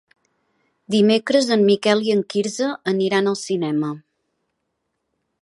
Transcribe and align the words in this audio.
Dimecres 0.95 1.49
en 1.57 1.65
Miquel 1.67 2.01
i 2.07 2.15
en 2.15 2.23
Quirze 2.35 2.71
aniran 2.93 3.31
al 3.35 3.39
cinema. 3.43 3.93